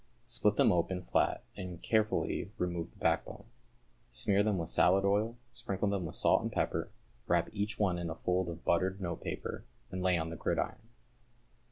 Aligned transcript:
Split 0.25 0.55
them 0.55 0.71
open 0.71 1.03
flat 1.03 1.43
and 1.55 1.79
carefully 1.79 2.49
remove 2.57 2.89
the 2.91 2.97
backbone. 2.97 3.43
Smear 4.09 4.41
them 4.41 4.57
with 4.57 4.71
salad 4.71 5.05
oil, 5.05 5.37
sprinkle 5.51 5.89
them 5.89 6.07
with 6.07 6.15
salt 6.15 6.41
and 6.41 6.51
pepper, 6.51 6.89
wrap 7.27 7.51
each 7.53 7.77
one 7.77 7.99
in 7.99 8.09
a 8.09 8.15
fold 8.15 8.49
of 8.49 8.65
buttered 8.65 8.99
note 8.99 9.21
paper, 9.21 9.63
and 9.91 10.01
lay 10.01 10.17
on 10.17 10.31
the 10.31 10.35
gridiron. 10.35 10.89